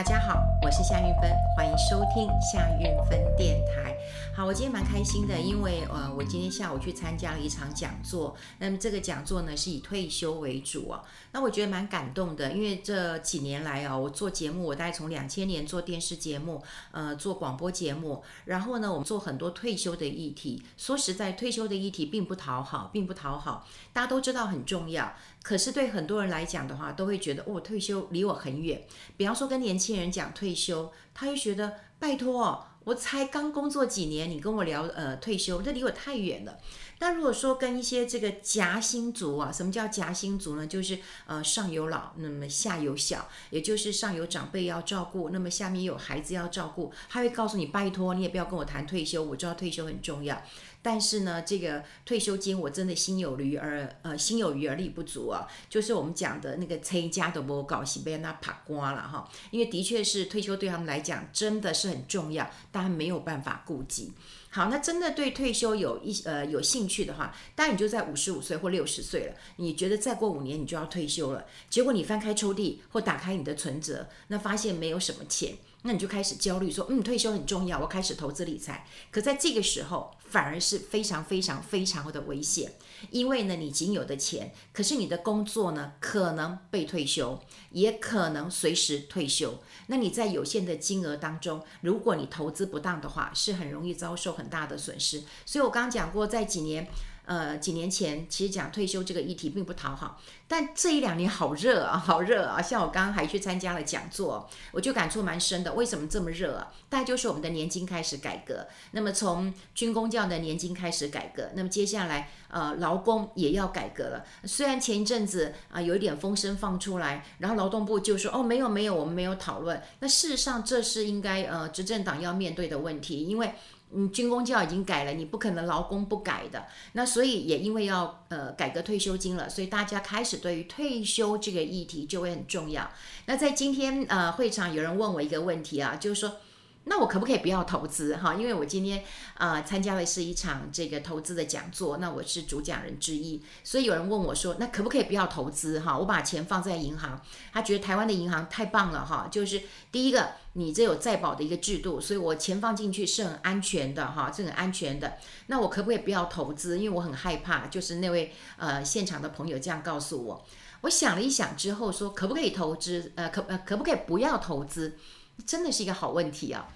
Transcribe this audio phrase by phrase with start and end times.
[0.00, 3.94] 大家好，我是夏运芬，欢迎收听夏运芬电台。
[4.34, 8.34] 好，我今天蛮开心的，因为呃，我今天下午去参加了一场讲座。
[8.60, 11.02] 那么这个讲座呢是以退休为主啊。
[11.32, 16.62] 那我觉得蛮感动的，因为这几年来啊，我做节目，我大概从两千年做电视节目，
[16.92, 20.62] 呃，做广播节目，然后呢，我们做很多退休的议题。
[20.78, 23.68] 说实在，退休的议题并不讨好，并不讨好。
[23.92, 25.12] 大家都知道很重要，
[25.42, 28.82] 可是对很多人来讲的话，都会觉得哦，退休离我很远。
[29.18, 32.66] 比方说跟年轻人讲退休，他会觉得拜托。
[32.84, 36.58] 我才刚工作几年，你跟我聊呃退休，这离我太远了。
[36.98, 40.66] 那如果说跟一些这个夹心族啊，什么叫夹心族呢？
[40.66, 50.42] 就是呃上有老，那么下有小，也就是上有长辈要照顾，那么下面有孩子要照顾，他会告诉你拜托，你也不要跟我谈退休，我知道退休很重要。
[50.82, 64.12] 但是呢，这个退休金我真的心有余而呃心有余而力不足啊，就是我们讲的那个催家的不搞是被人家爬光了哈，因为的确是退休对他们来讲真的是很重要，但没有办法顾及。
[64.52, 75.54] 好，那真的对退休有一呃有兴趣的话，当然你就在五十五岁或六十岁了，你觉得再过五年你就要退休了，结果你翻开抽屉或打开你的存折，那发现没有什么钱。
[75.82, 78.86] 那你就开始焦虑，说，嗯，退休很重要，我开始投资理财。
[79.10, 82.74] 可在这个时候，反而是非常非常非常的危险，
[83.10, 89.58] 因为呢，你仅有的钱，可是你的工作呢，可能被退休，也可能随时退休。
[89.86, 95.22] 那你在有限的金额当中，如果你投资不当的话，是很容易遭受很大的损失。
[95.46, 96.86] 所以我刚刚讲过，在几年。
[97.30, 102.60] 呃，几年前其实讲退休这个议题并不讨好，但这一两年好热啊，好热啊！
[102.60, 105.74] 像我刚刚还去参加了讲座，我就感触蛮深的。
[105.74, 106.72] 为什么这么热啊？
[106.88, 114.24] 大概就是我们的年金开始改革，那么从军公教的年金开始改革，那么接下来呃劳工也要改革了。
[114.42, 119.80] 虽然前一阵子啊、有一点风声放出来，然后劳动部就说哦没有没有，我们没有讨论。
[120.00, 123.54] 那事实上这是应该呃执政党要面对的问题，因为。
[123.92, 126.66] 嗯，军工教已经改了，你不可能劳工不改的。
[126.92, 132.90] 那所以也因为要呃改革退休金了，所以大家开始对于退休这个议题就会很重要。
[133.26, 136.36] 那在今天呃会场有人问我一个问题啊，就是说。
[136.84, 138.34] 那我可不可以不要投资哈？
[138.34, 139.04] 因为我今天
[139.34, 145.96] 啊、呃、参加的是一场这个投资的讲座，那我是主讲人之一，所以有人问我说，那可不可以不要投资哈？
[145.96, 147.20] 我把钱放在银行，
[147.52, 155.18] 他觉得台湾的银行太棒了哈，就是第一个你这有再保的一个制度，所以我钱放进去是很安全的哈，是很安全的。
[155.46, 156.78] 那我可不可以不要投资？
[156.78, 160.44] 因为我很害怕，就是那位呃现场的朋友这样告诉我。
[160.80, 163.12] 我想了一想之后说，可不可以投资？
[163.14, 164.96] 呃，可呃可不可以不要投资？
[165.46, 166.68] 真的是一个好问题啊！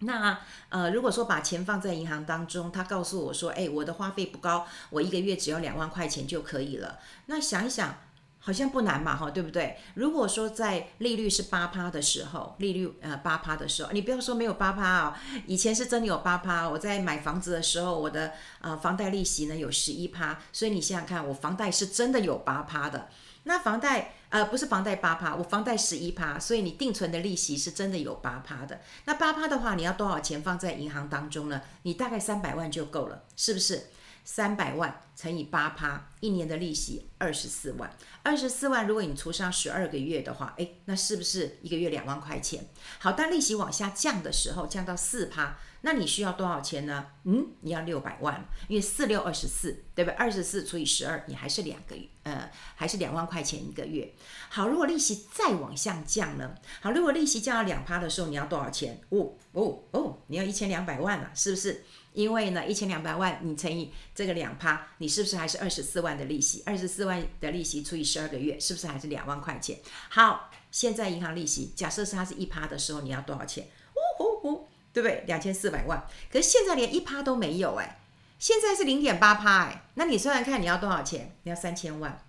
[0.00, 0.38] 那
[0.68, 7.96] 呃，如果说把钱放在银行当中，他告诉我说：“哎，我的花费不高，我一个月只要两万块钱就可以了。”那想一想，
[8.38, 9.76] 好像不难嘛，哈，对不对？
[9.94, 16.68] 如果说在利率是八趴的时候，利率呃八趴的时候，你不要说没有八趴啊，以前是真的有八趴。
[16.68, 23.08] 我在买房子的时候，我的呃房贷利息呢有十一趴，所以你想想看，我房贷是真的有八趴的。
[23.42, 28.80] 那房贷呃不是房贷八趴，我房贷十一趴，所以你定存的利息是真的有八趴的。
[29.06, 31.62] 那八趴的话，你要多少钱放在银行当中呢？
[31.82, 33.86] 你大概三百万就够了，是不是？
[34.24, 37.90] 三百万乘以八趴，一年的利息二十四万。
[38.22, 42.66] 二十四万，如果你除上十二个月的话，诶，那是不是一个月两万块钱？
[42.98, 45.58] 好，当利息往下降的时候，降到四趴。
[45.82, 47.06] 那你需要多少钱呢？
[47.22, 50.14] 嗯，你要六百万，因为四六二十四，对不对？
[50.16, 54.12] 二十四除以十二，你还是两个月，呃，还是两万块钱一个月。
[54.48, 56.52] 好，如果利息再往下降呢？
[56.80, 59.00] 好，如果利息降到两趴的时候，你要多少钱？
[59.10, 61.84] 哦哦哦，你要一千两百万了，是不是？
[62.12, 66.62] 因为呢，一千两百万你乘以这个两趴，你是不是还是二十四万万的利息？
[66.66, 69.78] 二十四万的利息除以十二个月，是不是还是两万块钱？
[70.08, 73.68] 好，现在银行利息假设是它是一趴的时候，你要多少钱？
[73.94, 74.68] 呜呜呜。
[74.90, 75.22] 对不对？
[75.26, 78.00] 两千四百万，可是现在连一趴都没有哎，
[78.38, 81.36] 现在是零点八趴哎，那你算算看，你要多少钱？
[81.44, 82.20] 你要三千万。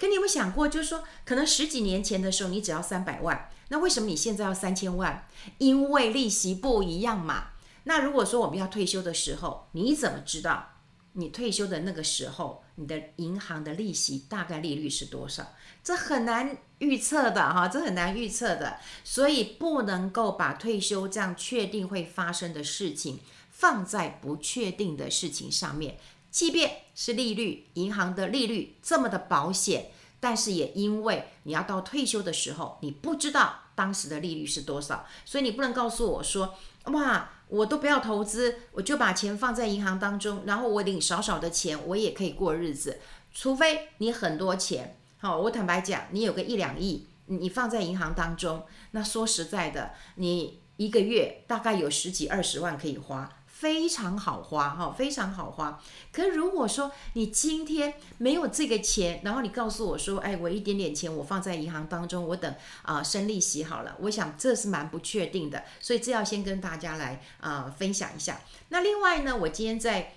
[0.00, 5.28] 可你有没有想过，就是说，可能十几年前的时候你只要三百万，那为什么你现在要三千万？
[5.58, 7.48] 因为利息不一样嘛。
[7.84, 10.70] 那如果说我们要退休的时候，你怎么知道？
[11.18, 15.52] 你退休的那个时候，你的银行的利息大概利率是多少？
[15.82, 23.18] 这很难预测的哈，这很难预测的，所以不能够把退休这样确定会发生的事情
[23.50, 25.98] 放在不确定的事情上面。
[26.30, 36.54] 即便是利率，银行的利率这么的保险，但是也因为你要到退休的时候，你不知道当时的利率是多少，所以你不能告诉我说，
[36.84, 37.30] 哇。
[37.50, 43.00] 我都不要投资，我就把钱放在银行当中，然后我领少少的钱，我也可以过日子。
[43.32, 53.37] 除非你很多钱，好，我坦白讲，你有个一两亿，你放在银行当中，那说实在的，你一个月大概有十几二十万可以花。
[53.58, 55.80] 非常好花哈，非常好花。
[56.12, 63.96] 可如果说你今天没有这个钱，然后你告诉我说，哎，我一点点钱我放在银行当中，我等啊、生利息好了。
[64.02, 68.40] 我想这是蛮不确定的，所以这要先跟大家来啊、分享一下。
[68.68, 70.14] 那另外呢，我今天在。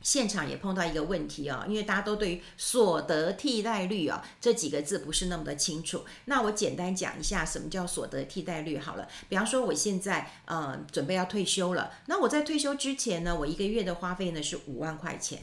[0.00, 6.04] 现场也碰到一个问题啊，因为大家都对于所得替代率啊这几个字不是那么的清楚。
[6.26, 9.08] 那我简单讲一下什么叫所得替代率好了。
[9.28, 15.40] 比方说我现在呃准备要退休了，那我在退休之前呢，我一个月的花费呢是五万块钱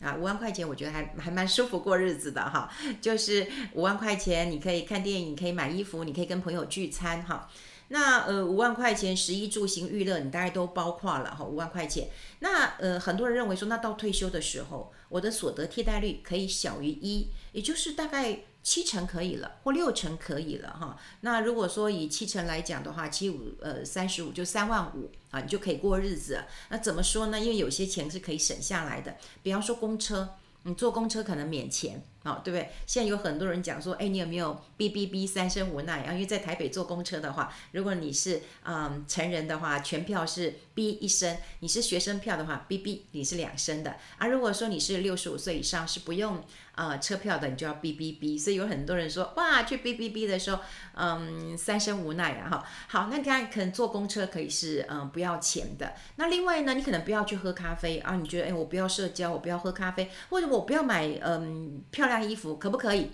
[0.00, 7.48] 啊，五万块钱我觉得还还蛮舒服过日子的哈，就是五万块钱你可以看电影，可以买衣服，你可以跟朋友聚餐哈。
[7.88, 12.08] 那呃五万块钱，食衣住行娱乐，你大概都包括了哈，五万块钱。
[12.40, 20.98] 那呃很多人认为说，那到退休的时候，我的所得替代率可以小于一，也就是大概七成可以了，或六成可以了哈。
[21.22, 26.44] 那如果说以七成来讲的话，七五呃三十五就三万五啊，你就可以过日子。
[26.68, 27.40] 那怎么说呢？
[27.40, 32.04] 因为有些钱是可以省下来的，比方说公车，你坐公车可能免钱。
[32.28, 32.70] 哦，对不对？
[32.86, 36.12] 现在有很多人讲说，哎，你有没有哔哔哔三生无奈啊？
[36.12, 43.96] 因为在台北坐公车的话，如果你是嗯成人的话，全票是哔一声；你是学生票的话，哔哔你是两声的。
[44.18, 46.44] 啊，如果说你是六十五岁以上是不用
[46.74, 48.38] 呃车票的，你就要哔哔哔。
[48.38, 50.60] 所以有很多人说，哇，去哔哔哔的时候，
[50.94, 52.64] 嗯，三生无奈啊哈。
[52.88, 55.94] 好，那你看可能坐公车可以是嗯不要钱的。
[56.16, 62.17] 那另外呢，你可能不要去喝咖啡啊，你觉得哎，我不要社交，我不要喝咖啡，或者我不要买嗯漂亮。
[62.20, 63.10] 衣服可不可以？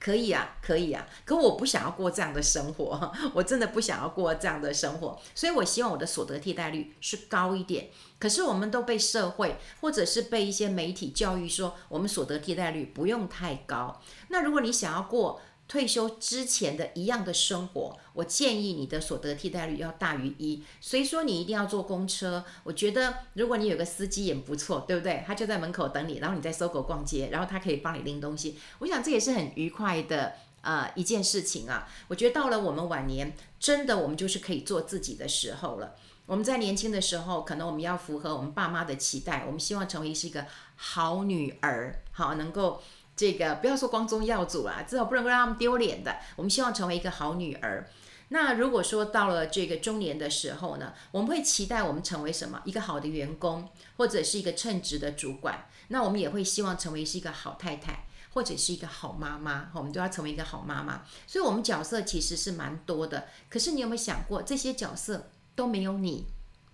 [0.00, 1.06] 可以啊，可以啊。
[1.24, 5.18] 可我不想要过这样的生活， 我真的不想要过这样的生活。
[5.34, 7.88] 所以我希望我的所得替代率是高一点。
[8.18, 13.98] 可是我们都被社会或者是被一些媒体教育说，我们所得替代率不用太高。
[14.28, 20.62] 那如果你想要过，退休之前的一样的生活，我建议你的所得替代率要大于一。
[20.80, 22.44] 所以说你一定要坐公车。
[22.64, 25.24] 我觉得如果你有个司机也不错，对不对？
[25.26, 28.58] 他就在门口等你，然后你在搜狗逛街，然后他可以帮你拎东西。
[28.80, 31.88] 我想这也是很愉快的呃一件事情啊。
[32.08, 35.94] 我觉得到了我们晚年，真的我们就是可以做自己的时候了。
[36.26, 40.44] 我们在年轻的时候，可能我们要符合我们爸妈的期待，我们希望成为是一个
[40.76, 42.82] 好女儿，好能够。
[43.16, 46.16] 这个不要说光宗耀祖啦，至少不能够让他们丢脸的。
[46.36, 47.88] 我们希望成为一个好女儿。
[48.28, 52.60] 那如果说到了这个中年的时候呢，我们会期待我们成为什么？
[52.64, 55.66] 一个好的员工，或者是一个称职的主管。
[55.88, 59.70] 那我们也会希望成为是一个好太太，或者是一个好妈妈。
[59.74, 61.02] 我们都要成为一个好妈妈。
[61.26, 63.28] 所以，我们角色其实是蛮多的。
[63.48, 66.26] 可是，你有没有想过，这些角色都没有你？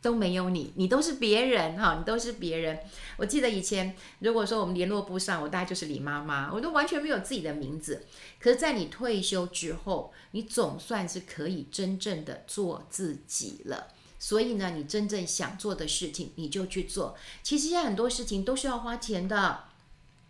[0.03, 2.79] 都没有你，你都是别人哈，你都是别人。
[3.17, 8.07] 我记得以前，如果说我们联络不上，我大概就是李妈妈，我都完全没有自己的名字。
[8.39, 13.89] 可是，在你退休之后，你总算是可以真正的做自己了。
[14.19, 17.17] 所以呢，你真正想做的事情，你就去做。
[17.43, 19.70] 其实现在很多事情都是要花钱的。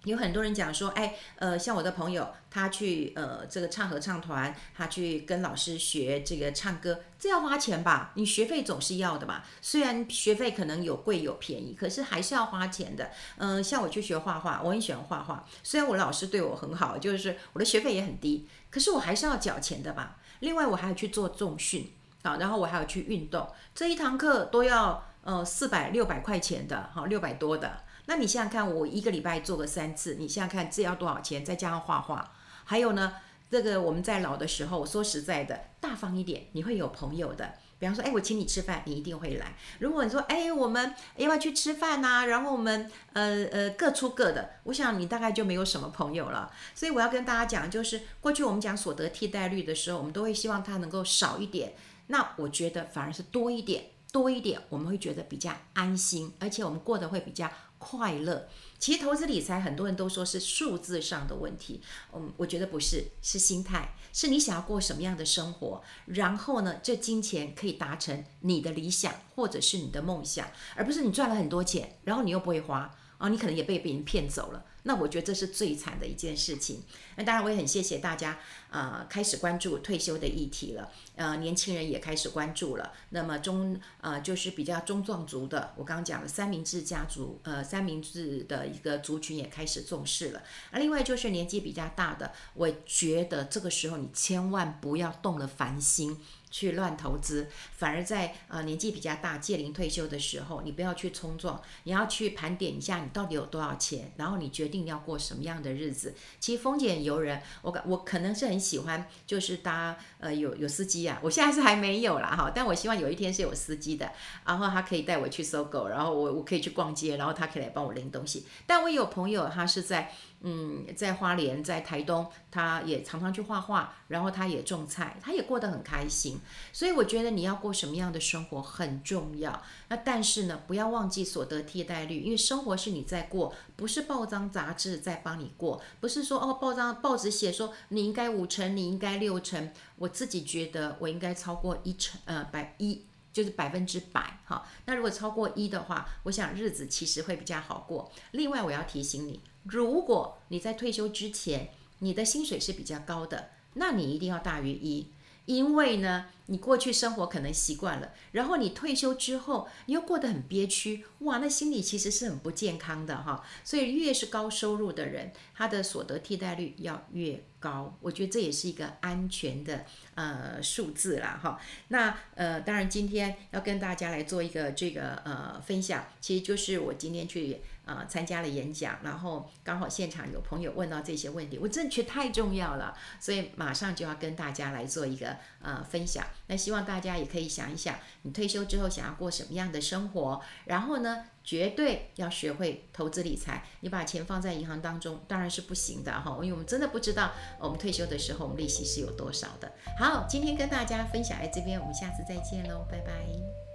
[0.04, 8.12] 有很多人讲说，哎，呃，像我的朋友，他去呃这个唱合唱团，他去跟老师学这个唱歌，这要花钱吧？
[8.14, 9.42] 你学费总是要的嘛。
[9.60, 13.10] 虽然学费可能有贵有便宜，可是还是要花钱的。
[13.36, 15.46] 嗯、像我去学画画，我很喜欢画画。
[15.62, 20.16] 虽然我老师对我很好，就是我的学费也很低，可是我还是要缴钱的吧。
[20.38, 21.92] 另外，我还要去做重训
[22.22, 27.82] 啊，然后我还要去运动，这一堂课都要呃四百六百块钱的，好六百多的。
[28.10, 31.44] 那你想想看，我一个礼拜做个三次，你想想看这要多少钱？
[31.44, 32.32] 再加上画画，
[32.64, 33.12] 还有呢，
[33.48, 37.54] 这个我们在老的时候，说实在的，大方一点，你会有朋友的。
[37.78, 39.54] 比方说，哎，我请你吃饭，你一定会来。
[39.78, 42.24] 如果你说，哎，我们要不要去吃饭呐？
[42.26, 46.52] 然后我们呃呃各出各的，我想你大概就没有什么朋友了。
[46.74, 51.74] 所以我要跟大家讲，就是过去我们讲所得替代率的时候，我们都会希望它能够少一点。
[52.08, 57.48] 那我觉得反而是多一点，多一点，我们会觉得比较安心，而且我们过得会比较。
[57.80, 58.46] 快乐，
[58.78, 61.80] 其实投资理财很多人都说是数字上的问题，
[62.12, 70.46] 嗯，我觉得不是，是心态，是你想要过什么样的生活，然后呢，这金钱可以达成你的理想或者是你的梦想，
[70.76, 74.66] 而不是你赚了很多钱，然后你又不会花啊，你可能也被别人骗走了。
[74.84, 76.82] 那我觉得这是最惨的一件事情。
[77.16, 78.38] 那当然，我也很谢谢大家，
[78.70, 80.90] 呃，开始关注退休的议题了。
[81.16, 82.92] 呃，年轻人也开始关注了。
[83.10, 90.42] 那么中，呃，就是比较中壮族的，我刚刚讲了三明治家族，呃，三明治的一个族群也开始重视了。
[90.70, 96.18] 那另外就是年纪比较大的，我觉得这个时候你千万不要动了凡心。
[96.50, 106.14] 去乱投资，反而在呃年纪比较大、届龄退休的时候，你不要去冲撞，你要去盘点一下你到底有多少钱，然后你决定要过什么样的日子。
[106.38, 114.12] 其实风险由人，我感我可能是很喜欢，就是搭呃有有司机啊，我现在是还没有啦哈，但我希望有一天是有司机的，
[114.44, 118.44] 然后他可以带我去搜狗然后我我可以去逛街，然后他可以来帮我拎东西。
[118.66, 120.12] 但我有朋友他是在。
[120.42, 126.38] 嗯，在花莲，在台东，他也常常去画画，然后他也种菜，他也过得很开心。
[126.72, 129.62] 所以我觉得你要过什么样的生活很重要。
[129.88, 139.70] 那但是呢，不要忘记所得替代率，因为生活是你在过，不是报章杂志在帮你过，不是说哦，报章报纸写说你应该五成，你应该六成。
[139.96, 144.66] 我自己觉得我应该超过一成，呃，百一就是百分之百哈。
[144.86, 148.10] 那如果超过一的话，我想日子其实会比较好过。
[148.32, 149.40] 另外，我要提醒你。
[149.64, 151.70] 如果你在退休之前，
[152.00, 155.08] 你的薪水是比较高的，那你一定要大于一，
[155.44, 163.44] 因为呢，你过去生活可能习惯了，然后你退休之后，你又过得很憋屈，哇，那心里其实是很不健康的哈。
[163.62, 169.84] 所以越是高收入的人，他的所得替代率要越高，我觉得这也是一个安全的
[170.16, 171.60] 呃数字啦哈。
[171.88, 177.60] 那呃，当然今天要跟大家来做一个这个呃分享，其实就是我今天去。
[177.86, 186.24] 呃，参加了演讲，然后刚好现场有朋友问到这些问题，我真的觉得太重要了，所以马上就要跟大家来做一个呃分享。
[186.46, 190.40] 那希望大家也可以想一想，你退休之后想要过什么样的生活？
[190.66, 193.64] 然后呢，绝对要学会投资理财。
[193.80, 199.72] 你把钱放在银行当中当然是不行的哈，因为我们真的不知道我们退休的时候我们利息是有多少的。
[199.98, 203.69] 好，今天跟大家分享在这边，我们下次再见喽，拜拜。